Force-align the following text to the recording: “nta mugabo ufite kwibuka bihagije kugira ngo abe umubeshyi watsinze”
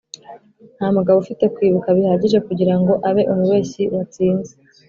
“nta 0.77 0.87
mugabo 0.97 1.17
ufite 1.23 1.43
kwibuka 1.55 1.87
bihagije 1.97 2.37
kugira 2.47 2.75
ngo 2.79 2.93
abe 3.09 3.23
umubeshyi 3.33 3.83
watsinze” 3.93 4.53